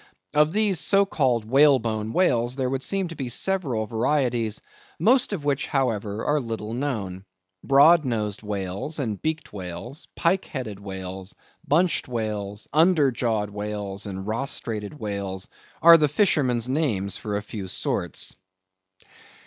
Of 0.33 0.51
these 0.51 0.79
so 0.79 1.05
called 1.05 1.45
Whalebone 1.45 2.11
whales, 2.11 2.55
there 2.55 2.71
would 2.71 2.81
seem 2.81 3.07
to 3.09 3.15
be 3.15 3.29
several 3.29 3.85
varieties, 3.85 4.59
most 4.97 5.31
of 5.31 5.45
which, 5.45 5.67
however, 5.67 6.25
are 6.25 6.39
little 6.39 6.73
known. 6.73 7.23
Broad 7.63 8.03
nosed 8.03 8.41
whales 8.41 8.99
and 8.99 9.21
beaked 9.21 9.53
whales; 9.53 10.07
pike 10.15 10.45
headed 10.45 10.79
whales; 10.79 11.35
bunched 11.67 12.07
whales; 12.07 12.67
under 12.73 13.11
jawed 13.11 13.51
whales 13.51 14.07
and 14.07 14.25
rostrated 14.25 14.95
whales, 14.95 15.47
are 15.83 15.97
the 15.99 16.07
fishermen's 16.07 16.67
names 16.67 17.17
for 17.17 17.37
a 17.37 17.43
few 17.43 17.67
sorts. 17.67 18.35